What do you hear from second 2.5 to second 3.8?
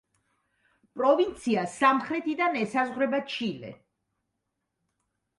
ესაზღვრება ჩილე.